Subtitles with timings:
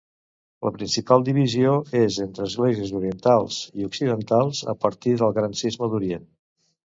[0.67, 6.27] La principal divisió és entre esglésies orientals i occidentals, a partir del Gran Cisma d'Orient.